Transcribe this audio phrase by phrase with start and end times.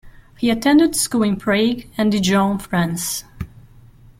[0.35, 3.23] He attended school in Prague and Dijon, France.